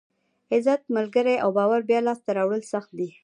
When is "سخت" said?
2.73-2.89